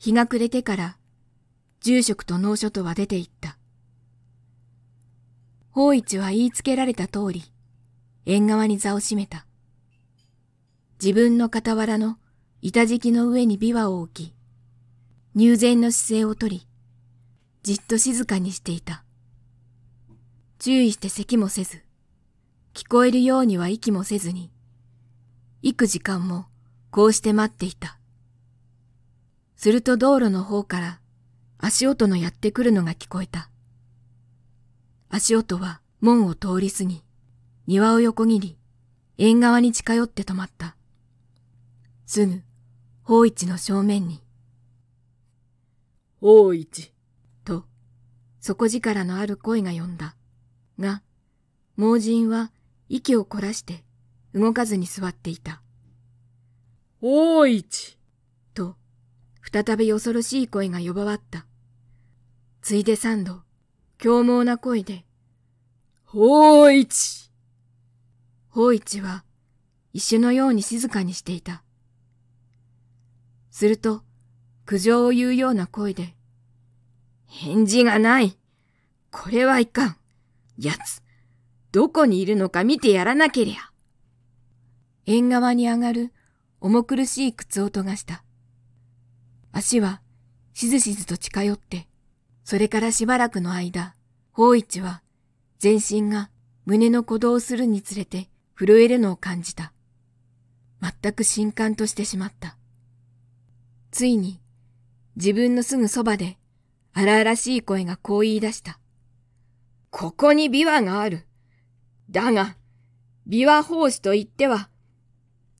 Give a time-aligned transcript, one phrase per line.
[0.00, 0.96] 日が暮れてから
[1.82, 3.58] 住職と農書とは出て行った。
[5.72, 7.44] 法一は言いつけられた通り、
[8.24, 9.44] 縁側に座を占めた。
[11.02, 12.16] 自分の傍らの
[12.62, 14.34] 板敷きの上に琵琶を置き、
[15.34, 16.66] 入禅の姿勢をとり、
[17.62, 19.04] じっと静かにしていた。
[20.58, 21.82] 注意して咳もせず、
[22.72, 24.50] 聞こえるようには息もせずに、
[25.60, 26.46] 幾時間も
[26.90, 27.99] こうして待っていた。
[29.60, 31.00] すると道路の方から
[31.58, 33.50] 足音のやってくるのが聞こえた。
[35.10, 37.04] 足音は門を通り過ぎ、
[37.66, 38.58] 庭を横切り、
[39.18, 40.76] 縁側に近寄って止まった。
[42.06, 42.40] すぐ、
[43.02, 44.22] 法一の正面に。
[46.22, 46.94] 法一。
[47.44, 47.66] と、
[48.40, 50.16] 底力のある声が呼んだ。
[50.78, 51.02] が、
[51.76, 52.50] 盲人は
[52.88, 53.84] 息を凝らして
[54.32, 55.60] 動かずに座っていた。
[57.02, 57.99] 法一。
[59.52, 61.46] 再び恐ろしい声が呼ばわった。
[62.62, 63.42] ついで三度、
[63.98, 65.04] 凶猛な声で、
[66.04, 67.30] 法一
[68.48, 69.24] 法一は
[69.92, 71.62] 一種のように静かにしていた。
[73.50, 74.02] すると、
[74.66, 76.14] 苦情を言うような声で、
[77.26, 78.36] 返事がない。
[79.10, 79.96] これはいかん。
[80.58, 81.02] やつ、
[81.72, 83.72] どこにいるのか見てやらなけりゃ。
[85.06, 86.12] 縁側に上がる
[86.60, 88.22] 重苦しい靴音がした。
[89.52, 90.00] 足は
[90.54, 91.88] しずしずと近寄って、
[92.44, 93.94] それからしばらくの間、
[94.32, 95.02] 法一は
[95.58, 96.30] 全身が
[96.64, 99.72] 胸の鼓動するにつれて震えるのを感じた。
[100.80, 102.56] 全く震撼としてしまった。
[103.90, 104.40] ついに
[105.16, 106.38] 自分のすぐそばで
[106.92, 108.78] 荒々しい声がこう言い出した。
[109.90, 111.26] ここに琵琶がある。
[112.10, 112.56] だが、
[113.28, 114.70] 琵琶法師と言っては、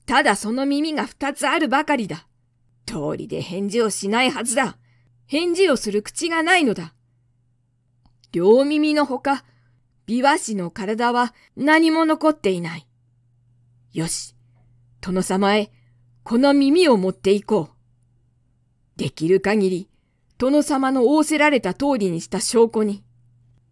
[0.06, 2.26] ただその耳が二つあるばかりだ。
[2.90, 4.76] 通りで返事をしないはずだ。
[5.26, 6.92] 返事をする口がないのだ。
[8.32, 9.44] 両耳のほか、
[10.08, 12.88] 琵琶師の体は何も残っていない。
[13.92, 14.34] よし、
[15.00, 15.70] 殿様へ
[16.24, 18.98] この耳を持っていこう。
[18.98, 19.88] できる限り、
[20.36, 23.04] 殿様の仰せられた通りにした証拠に。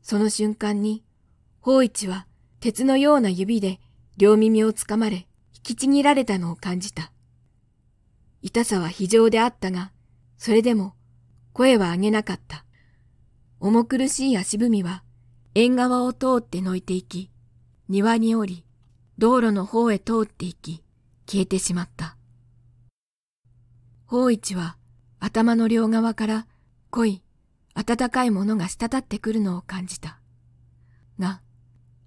[0.01, 1.03] その瞬間に、
[1.61, 2.29] 法一は
[2.61, 3.81] 鉄のような指で
[4.17, 7.11] 両耳をつかまれ、引きちぎられたのを感じた。
[8.43, 9.93] 痛さは非常であったが、
[10.37, 10.95] それでも
[11.53, 12.65] 声は上げなかった。
[13.61, 15.03] 重苦しい足踏みは
[15.55, 17.31] 縁側を通ってのいていき、
[17.89, 18.65] 庭に降り、
[19.19, 20.85] 道路の方へ通っていき、
[21.27, 22.17] 消えてしまった。
[24.07, 24.77] 法一は
[25.19, 26.47] 頭の両側から
[26.91, 27.23] 濃い、
[27.75, 30.21] 暖かいものが滴ってくるのを感じた。
[31.19, 31.41] が、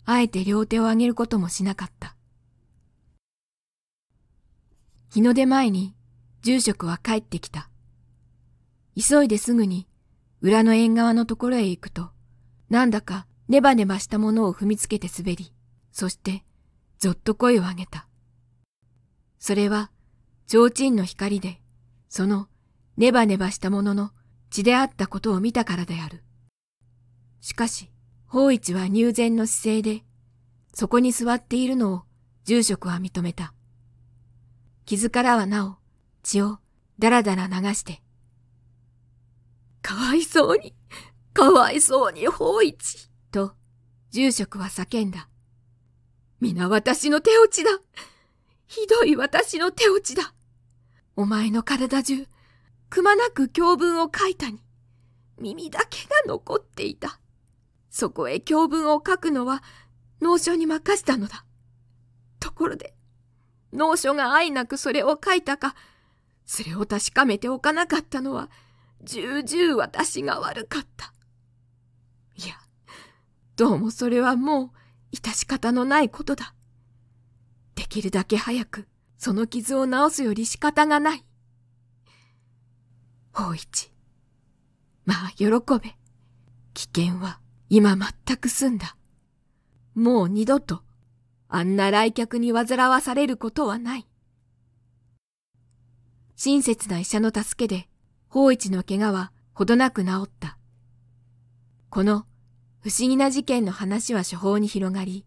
[0.06, 2.16] あえて両手を上げることもしなかった。
[5.10, 5.94] 日の出前に
[6.42, 7.70] 住職は帰ってきた。
[8.96, 9.88] 急いですぐに
[10.42, 12.10] 裏の縁側のところへ行くと、
[12.70, 15.54] なんだかネバネバしたものを踏みつけて滑り、
[15.92, 16.44] そして
[16.98, 18.08] ぞっと声を上げた。
[19.40, 19.92] それは、
[20.48, 21.62] 提灯の光で、
[22.10, 22.48] その
[22.98, 24.12] ネバネバしたものの
[24.50, 26.24] 血であったことを見たからである。
[27.40, 27.92] しかし、
[28.28, 30.04] 法一は入禅の姿勢で、
[30.74, 32.02] そこに座っているのを
[32.46, 33.54] 住職は認めた。
[34.86, 35.81] 傷からはなお
[36.24, 36.60] 血を
[37.00, 38.02] だらだら流して、
[39.82, 40.76] かわいそうに、
[41.34, 43.54] かわいそうに法一、と
[44.12, 45.28] 住職は叫んだ。
[46.40, 47.72] 皆私の手落ちだ。
[48.68, 50.34] ひどい私の手落ちだ。
[51.16, 52.26] お前の体中、
[52.90, 54.62] くまなく教文を書いたに、
[55.38, 57.20] 耳だけが残っていた。
[57.90, 59.64] そこへ教文を書くのは、
[60.22, 61.46] 農書に任したのだ。
[62.40, 62.94] ところで、
[63.74, 65.76] 農書が愛なくそれを書いたか、
[66.46, 68.50] それを確かめておかなかったのは、
[69.04, 71.14] 重々私が悪かった。
[72.36, 72.56] いや、
[73.56, 74.74] どうもそれはも
[75.14, 76.54] う、致し方のないことだ。
[77.76, 78.88] できるだけ早く、
[79.18, 81.26] その傷を治すより仕方がない。
[83.34, 83.92] 法一。
[85.06, 85.46] まあ、喜
[85.82, 85.96] べ。
[86.74, 87.40] 危険は
[87.70, 88.96] 今全く済んだ。
[89.94, 90.82] もう二度と、
[91.48, 94.08] あんな来客に煩わされることはない。
[96.44, 97.88] 親切な医者の助けで、
[98.28, 100.58] 法一の怪我はほどなく治った。
[101.92, 102.26] この
[102.80, 105.24] 不思議な事件の話は処方に広がり、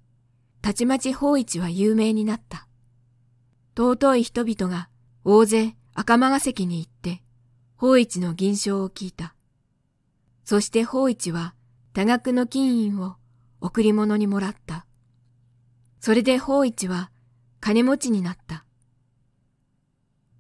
[0.61, 2.67] たちまち法一は有名になった。
[3.79, 4.89] 尊い人々が
[5.23, 7.23] 大勢赤間ヶ関に行って、
[7.77, 9.37] 法一の銀賞を聞いた。
[10.45, 11.55] そして法一は
[11.93, 13.15] 多額の金印を
[13.61, 14.85] 贈り物にもらった。
[16.01, 17.13] それで法一は
[17.61, 18.65] 金持ちになった。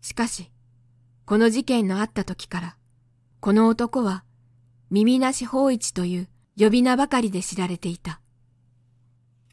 [0.01, 0.51] しかし、
[1.27, 2.77] この事件のあった時から、
[3.41, 4.25] この男は
[4.91, 6.29] 耳なし法一という
[6.59, 8.21] 呼び名ばかりで知られていた。